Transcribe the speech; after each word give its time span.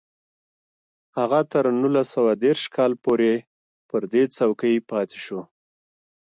هغه 1.17 1.39
تر 1.51 1.63
نولس 1.81 2.07
سوه 2.15 2.31
دېرش 2.45 2.63
کال 2.75 2.91
پورې 3.03 3.33
پر 3.89 4.01
دې 4.11 4.23
څوکۍ 4.35 4.75
پاتې 4.89 5.17
شو 5.25 5.39